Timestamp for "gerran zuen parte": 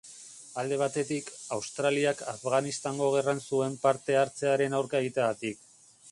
3.15-4.17